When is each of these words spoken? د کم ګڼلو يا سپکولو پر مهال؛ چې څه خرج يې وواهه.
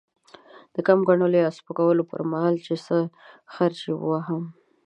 د 0.73 0.75
کم 0.87 0.99
ګڼلو 1.07 1.37
يا 1.43 1.49
سپکولو 1.57 2.03
پر 2.11 2.21
مهال؛ 2.31 2.55
چې 2.65 2.75
څه 2.85 2.97
خرج 3.53 3.77
يې 3.87 3.93
وواهه. 3.95 4.37